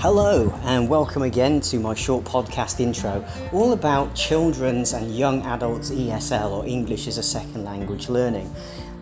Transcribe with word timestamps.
Hello, 0.00 0.50
and 0.62 0.88
welcome 0.88 1.20
again 1.20 1.60
to 1.60 1.78
my 1.78 1.92
short 1.92 2.24
podcast 2.24 2.80
intro, 2.80 3.22
all 3.52 3.74
about 3.74 4.14
children's 4.14 4.94
and 4.94 5.14
young 5.14 5.42
adults 5.42 5.90
ESL 5.90 6.52
or 6.52 6.66
English 6.66 7.06
as 7.06 7.18
a 7.18 7.22
Second 7.22 7.66
Language 7.66 8.08
learning. 8.08 8.50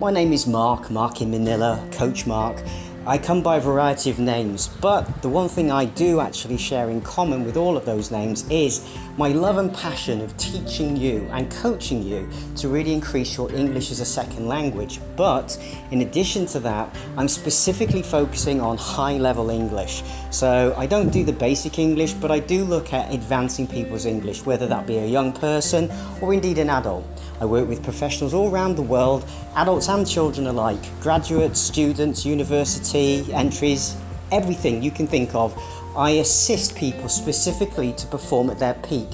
My 0.01 0.11
name 0.11 0.33
is 0.33 0.49
Mark, 0.49 0.91
Mark 0.91 1.23
in 1.23 1.31
Manila, 1.31 1.89
Coach 1.93 2.27
Mark, 2.27 2.61
I 3.09 3.17
come 3.17 3.43
by 3.43 3.57
a 3.57 3.61
variety 3.61 4.11
of 4.11 4.19
names, 4.19 4.69
but 4.83 5.23
the 5.23 5.31
one 5.31 5.49
thing 5.49 5.71
I 5.71 5.87
do 5.87 6.21
actually 6.21 6.59
share 6.59 6.91
in 6.91 7.01
common 7.01 7.43
with 7.47 7.57
all 7.57 7.75
of 7.75 7.87
those 7.87 8.11
names 8.11 8.47
is 8.51 8.87
my 9.17 9.29
love 9.31 9.57
and 9.57 9.73
passion 9.73 10.21
of 10.21 10.37
teaching 10.37 10.95
you 10.95 11.27
and 11.33 11.51
coaching 11.51 12.03
you 12.03 12.29
to 12.57 12.69
really 12.69 12.93
increase 12.93 13.35
your 13.35 13.51
English 13.55 13.91
as 13.91 14.01
a 14.01 14.05
second 14.05 14.47
language. 14.47 15.01
But 15.17 15.59
in 15.91 16.03
addition 16.03 16.45
to 16.49 16.61
that, 16.61 16.95
I'm 17.17 17.29
specifically 17.29 18.03
focusing 18.03 18.61
on 18.61 18.77
high 18.77 19.17
level 19.17 19.49
English. 19.49 20.03
So 20.31 20.75
I 20.77 20.85
don't 20.85 21.09
do 21.09 21.25
the 21.25 21.33
basic 21.33 21.79
English, 21.79 22.13
but 22.13 22.31
I 22.31 22.41
do 22.41 22.63
look 22.63 22.93
at 22.93 23.11
advancing 23.11 23.67
people's 23.67 24.05
English, 24.05 24.45
whether 24.45 24.67
that 24.67 24.87
be 24.87 24.99
a 24.99 25.07
young 25.07 25.33
person 25.33 25.91
or 26.21 26.35
indeed 26.35 26.59
an 26.59 26.69
adult. 26.69 27.07
I 27.41 27.47
work 27.47 27.69
with 27.69 27.83
professionals 27.83 28.35
all 28.35 28.51
around 28.51 28.77
the 28.77 28.83
world, 28.83 29.25
adults 29.55 29.89
and 29.89 30.07
children 30.07 30.49
alike, 30.49 30.85
graduates, 31.01 31.59
students, 31.61 32.27
university, 32.27 32.98
entries, 32.99 33.97
everything 34.33 34.83
you 34.83 34.91
can 34.91 35.07
think 35.07 35.35
of. 35.35 35.57
I 35.97 36.11
assist 36.11 36.77
people 36.77 37.09
specifically 37.09 37.93
to 37.95 38.07
perform 38.07 38.51
at 38.51 38.59
their 38.59 38.75
peak, 38.75 39.09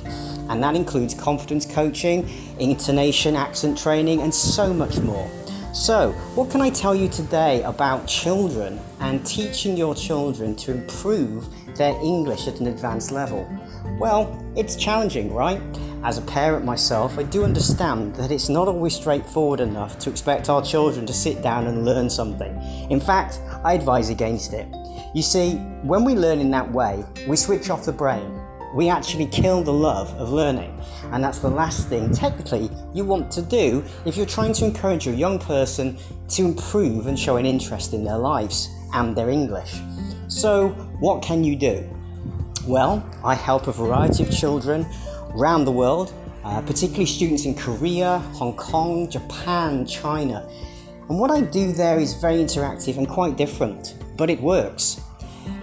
and 0.49 0.63
that 0.63 0.75
includes 0.75 1.15
confidence 1.15 1.67
coaching, 1.67 2.29
intonation, 2.59 3.37
accent 3.37 3.79
training, 3.79 4.21
and 4.23 4.35
so 4.35 4.73
much 4.75 4.99
more. 4.99 5.31
So, 5.75 6.13
what 6.37 6.53
can 6.53 6.61
I 6.61 6.71
tell 6.71 6.95
you 6.95 7.09
today 7.09 7.61
about 7.65 8.07
children 8.07 8.79
and 9.01 9.27
teaching 9.27 9.77
your 9.77 9.93
children 9.93 10.55
to 10.55 10.71
improve 10.71 11.49
their 11.75 12.01
English 12.01 12.47
at 12.47 12.61
an 12.61 12.69
advanced 12.69 13.11
level? 13.11 13.45
Well, 13.99 14.41
it's 14.55 14.77
challenging, 14.77 15.35
right? 15.35 15.61
As 16.05 16.17
a 16.17 16.23
parent 16.23 16.65
myself, 16.65 17.19
I 17.19 17.25
do 17.25 17.43
understand 17.43 18.15
that 18.15 18.31
it's 18.31 18.49
not 18.49 18.69
always 18.69 18.95
straightforward 18.95 19.59
enough 19.59 19.99
to 19.99 20.11
expect 20.11 20.49
our 20.49 20.63
children 20.63 21.07
to 21.07 21.13
sit 21.13 21.43
down 21.43 21.67
and 21.67 21.85
learn 21.85 22.09
something. 22.09 22.57
In 22.89 23.01
fact, 23.01 23.41
I 23.65 23.75
advise 23.75 24.11
against 24.11 24.53
it. 24.53 24.69
You 25.13 25.23
see, 25.23 25.57
when 25.83 26.05
we 26.05 26.15
learn 26.15 26.39
in 26.39 26.53
that 26.53 26.71
way, 26.71 27.05
we 27.27 27.37
switch 27.37 27.69
off 27.69 27.85
the 27.85 27.93
brain. 27.93 28.41
We 28.75 28.89
actually 28.89 29.27
kill 29.27 29.63
the 29.63 29.73
love 29.73 30.13
of 30.15 30.31
learning, 30.31 30.77
and 31.13 31.23
that's 31.23 31.39
the 31.39 31.49
last 31.49 31.89
thing, 31.89 32.13
technically, 32.13 32.69
you 32.93 33.05
want 33.05 33.31
to 33.33 33.43
do 33.43 33.85
if 34.05 34.17
you're 34.17 34.27
trying 34.27 34.53
to 34.55 34.65
encourage 34.65 35.07
your 35.07 35.15
young 35.15 35.39
person 35.39 35.97
to 36.31 36.43
improve 36.45 37.07
and 37.07 37.17
show 37.17 37.37
an 37.37 37.47
interest 37.47 37.95
in 37.95 38.03
their 38.03 38.19
lives 38.19 38.69
and 38.93 39.15
their 39.15 39.31
English. 39.31 39.81
So, 40.27 40.71
what 40.99 41.23
can 41.23 41.45
you 41.45 41.55
do? 41.55 41.89
Well, 42.67 43.09
I 43.23 43.37
help 43.37 43.69
a 43.69 43.73
variety 43.73 44.25
of 44.25 44.33
children 44.33 44.85
around 45.37 45.67
the 45.67 45.73
world, 45.73 46.13
uh, 46.43 46.61
particularly 46.63 47.07
students 47.07 47.45
in 47.45 47.55
Korea, 47.55 48.19
Hong 48.35 48.57
Kong, 48.57 49.09
Japan, 49.09 49.87
China. 49.87 50.49
And 51.09 51.21
what 51.21 51.31
I 51.31 51.43
do 51.43 51.71
there 51.71 52.01
is 52.01 52.15
very 52.15 52.39
interactive 52.39 52.99
and 52.99 53.09
quite 53.09 53.37
different, 53.37 53.95
but 54.17 54.31
it 54.31 54.41
works. 54.41 55.01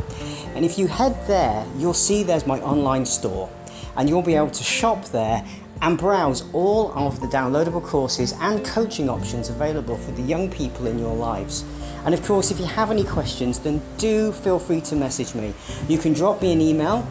And 0.53 0.65
if 0.65 0.77
you 0.77 0.87
head 0.87 1.17
there, 1.25 1.65
you'll 1.77 1.93
see 1.93 2.23
there's 2.23 2.45
my 2.45 2.59
online 2.59 3.05
store, 3.05 3.49
and 3.95 4.09
you'll 4.09 4.21
be 4.21 4.35
able 4.35 4.51
to 4.51 4.63
shop 4.63 5.05
there 5.05 5.45
and 5.81 5.97
browse 5.97 6.43
all 6.53 6.91
of 6.91 7.21
the 7.21 7.27
downloadable 7.27 7.83
courses 7.83 8.35
and 8.41 8.63
coaching 8.63 9.09
options 9.09 9.49
available 9.49 9.97
for 9.97 10.11
the 10.11 10.21
young 10.21 10.51
people 10.51 10.85
in 10.85 10.99
your 10.99 11.15
lives. 11.15 11.65
And 12.05 12.13
of 12.13 12.21
course, 12.23 12.51
if 12.51 12.59
you 12.59 12.65
have 12.65 12.91
any 12.91 13.03
questions, 13.03 13.57
then 13.59 13.81
do 13.97 14.31
feel 14.31 14.59
free 14.59 14.81
to 14.81 14.95
message 14.95 15.33
me. 15.33 15.55
You 15.87 15.97
can 15.97 16.13
drop 16.13 16.39
me 16.41 16.51
an 16.51 16.61
email 16.61 17.07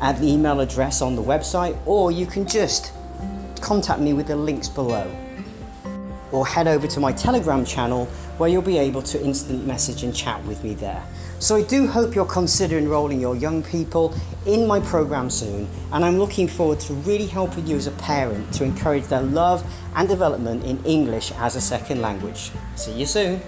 at 0.00 0.18
the 0.20 0.28
email 0.28 0.60
address 0.60 1.02
on 1.02 1.16
the 1.16 1.22
website, 1.22 1.76
or 1.86 2.12
you 2.12 2.26
can 2.26 2.46
just 2.46 2.92
contact 3.64 4.00
me 4.00 4.12
with 4.12 4.26
the 4.26 4.36
links 4.36 4.68
below. 4.68 5.10
Or 6.30 6.46
head 6.46 6.68
over 6.68 6.86
to 6.86 7.00
my 7.00 7.12
Telegram 7.12 7.64
channel 7.64 8.06
where 8.38 8.50
you'll 8.50 8.62
be 8.62 8.78
able 8.78 9.02
to 9.02 9.24
instant 9.24 9.66
message 9.66 10.02
and 10.02 10.14
chat 10.14 10.44
with 10.44 10.62
me 10.62 10.74
there. 10.74 11.02
So 11.38 11.56
I 11.56 11.62
do 11.62 11.86
hope 11.86 12.14
you'll 12.14 12.26
consider 12.26 12.78
enrolling 12.78 13.20
your 13.20 13.36
young 13.36 13.62
people 13.62 14.14
in 14.46 14.66
my 14.66 14.80
program 14.80 15.30
soon, 15.30 15.68
and 15.92 16.04
I'm 16.04 16.18
looking 16.18 16.48
forward 16.48 16.80
to 16.80 16.94
really 16.94 17.26
helping 17.26 17.66
you 17.66 17.76
as 17.76 17.86
a 17.86 17.92
parent 17.92 18.52
to 18.54 18.64
encourage 18.64 19.04
their 19.04 19.22
love 19.22 19.64
and 19.94 20.08
development 20.08 20.64
in 20.64 20.84
English 20.84 21.32
as 21.32 21.56
a 21.56 21.60
second 21.60 22.02
language. 22.02 22.50
See 22.76 22.92
you 22.92 23.06
soon. 23.06 23.40